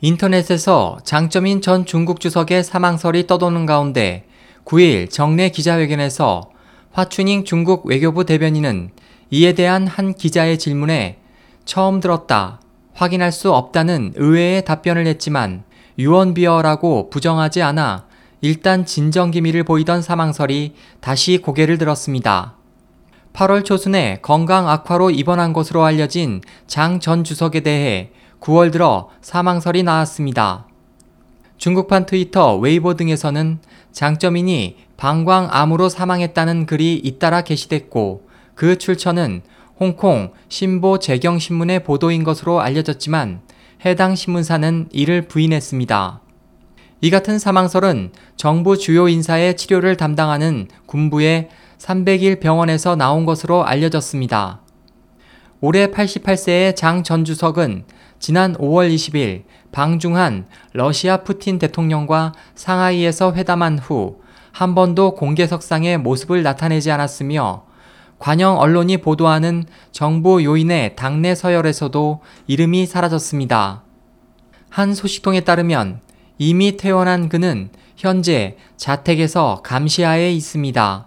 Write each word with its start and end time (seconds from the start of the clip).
인터넷에서 0.00 0.98
장점인 1.02 1.60
전 1.60 1.84
중국 1.84 2.20
주석의 2.20 2.62
사망설이 2.62 3.26
떠도는 3.26 3.66
가운데 3.66 4.26
9일 4.64 5.10
정례 5.10 5.48
기자회견에서 5.48 6.50
화춘잉 6.92 7.44
중국 7.44 7.84
외교부 7.86 8.24
대변인은 8.24 8.90
이에 9.30 9.54
대한 9.54 9.88
한 9.88 10.14
기자의 10.14 10.58
질문에 10.58 11.18
처음 11.64 11.98
들었다, 11.98 12.60
확인할 12.94 13.32
수 13.32 13.52
없다는 13.52 14.12
의외의 14.14 14.64
답변을 14.64 15.06
했지만 15.08 15.64
유언비어라고 15.98 17.10
부정하지 17.10 17.62
않아 17.62 18.06
일단 18.40 18.86
진정 18.86 19.32
기미를 19.32 19.64
보이던 19.64 20.00
사망설이 20.00 20.74
다시 21.00 21.38
고개를 21.38 21.76
들었습니다. 21.76 22.54
8월 23.32 23.64
초순에 23.64 24.20
건강 24.22 24.68
악화로 24.68 25.10
입원한 25.10 25.52
것으로 25.52 25.84
알려진 25.84 26.40
장 26.68 27.00
전 27.00 27.24
주석에 27.24 27.60
대해 27.60 28.10
9월 28.40 28.72
들어 28.72 29.08
사망설이 29.20 29.82
나왔습니다. 29.82 30.66
중국판 31.56 32.06
트위터, 32.06 32.56
웨이보 32.56 32.94
등에서는 32.94 33.58
장점인이 33.92 34.76
방광암으로 34.96 35.88
사망했다는 35.88 36.66
글이 36.66 36.96
잇따라 36.96 37.42
게시됐고 37.42 38.28
그 38.54 38.78
출처는 38.78 39.42
홍콩 39.78 40.32
신보 40.48 40.98
재경신문의 40.98 41.84
보도인 41.84 42.24
것으로 42.24 42.60
알려졌지만 42.60 43.40
해당 43.84 44.14
신문사는 44.14 44.88
이를 44.92 45.22
부인했습니다. 45.28 46.20
이 47.00 47.10
같은 47.10 47.38
사망설은 47.38 48.10
정부 48.36 48.76
주요 48.76 49.08
인사의 49.08 49.56
치료를 49.56 49.96
담당하는 49.96 50.66
군부의 50.86 51.48
300일 51.78 52.40
병원에서 52.40 52.96
나온 52.96 53.24
것으로 53.24 53.64
알려졌습니다. 53.64 54.60
올해 55.60 55.88
88세의 55.88 56.76
장 56.76 57.02
전 57.02 57.24
주석은 57.24 57.84
지난 58.18 58.54
5월 58.54 58.92
20일 58.94 59.44
방중한 59.72 60.46
러시아 60.72 61.18
푸틴 61.18 61.58
대통령과 61.58 62.32
상하이에서 62.54 63.34
회담한 63.34 63.78
후 63.78 64.28
한 64.58 64.74
번도 64.74 65.14
공개석상에 65.14 65.98
모습을 65.98 66.42
나타내지 66.42 66.90
않았으며 66.90 67.64
관영 68.18 68.58
언론이 68.58 68.96
보도하는 68.96 69.66
정부 69.92 70.42
요인의 70.42 70.96
당내 70.96 71.36
서열에서도 71.36 72.20
이름이 72.48 72.86
사라졌습니다. 72.86 73.84
한 74.68 74.94
소식통에 74.94 75.42
따르면 75.42 76.00
이미 76.38 76.76
퇴원한 76.76 77.28
그는 77.28 77.70
현재 77.96 78.56
자택에서 78.76 79.60
감시하에 79.62 80.32
있습니다. 80.32 81.06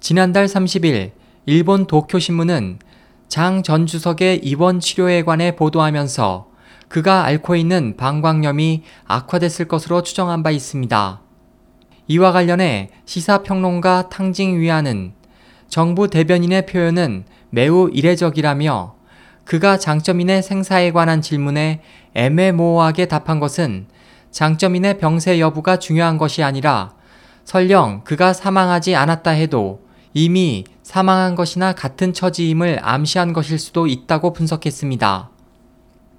지난달 0.00 0.44
30일 0.44 1.12
일본 1.46 1.86
도쿄신문은 1.86 2.78
장 3.30 3.62
전 3.62 3.86
주석의 3.86 4.40
입원 4.42 4.80
치료에 4.80 5.22
관해 5.22 5.54
보도하면서 5.54 6.48
그가 6.88 7.22
앓고 7.26 7.54
있는 7.54 7.96
방광염이 7.96 8.82
악화됐을 9.06 9.68
것으로 9.68 10.02
추정한 10.02 10.42
바 10.42 10.50
있습니다. 10.50 11.20
이와 12.08 12.32
관련해 12.32 12.90
시사평론가 13.04 14.08
탕징 14.08 14.58
위안은 14.58 15.12
정부 15.68 16.08
대변인의 16.08 16.66
표현은 16.66 17.24
매우 17.50 17.88
이례적이라며 17.92 18.96
그가 19.44 19.78
장점인의 19.78 20.42
생사에 20.42 20.90
관한 20.90 21.22
질문에 21.22 21.82
애매모호하게 22.14 23.06
답한 23.06 23.38
것은 23.38 23.86
장점인의 24.32 24.98
병세 24.98 25.38
여부가 25.38 25.78
중요한 25.78 26.18
것이 26.18 26.42
아니라 26.42 26.94
설령 27.44 28.00
그가 28.02 28.32
사망하지 28.32 28.96
않았다 28.96 29.30
해도 29.30 29.88
이미 30.12 30.64
사망한 30.82 31.34
것이나 31.36 31.72
같은 31.72 32.12
처지임을 32.12 32.80
암시한 32.82 33.32
것일 33.32 33.58
수도 33.58 33.86
있다고 33.86 34.32
분석했습니다. 34.32 35.30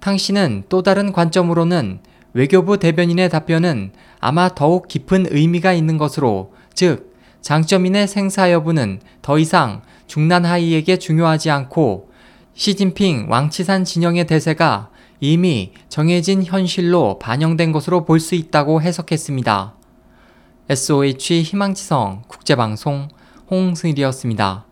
탕 0.00 0.16
씨는 0.16 0.64
또 0.68 0.82
다른 0.82 1.12
관점으로는 1.12 2.00
외교부 2.32 2.78
대변인의 2.78 3.28
답변은 3.28 3.92
아마 4.20 4.48
더욱 4.54 4.86
깊은 4.86 5.26
의미가 5.30 5.72
있는 5.72 5.98
것으로, 5.98 6.52
즉, 6.72 7.14
장점인의 7.40 8.06
생사 8.06 8.52
여부는 8.52 9.00
더 9.22 9.38
이상 9.38 9.82
중난하이에게 10.06 10.98
중요하지 10.98 11.50
않고 11.50 12.10
시진핑 12.54 13.26
왕치산 13.28 13.84
진영의 13.84 14.26
대세가 14.26 14.90
이미 15.20 15.72
정해진 15.88 16.44
현실로 16.44 17.18
반영된 17.18 17.72
것으로 17.72 18.04
볼 18.04 18.20
수 18.20 18.34
있다고 18.34 18.82
해석했습니다. 18.82 19.74
SOH 20.68 21.42
희망지성 21.42 22.22
국제방송 22.28 23.08
홍승일이었습니다. 23.50 24.69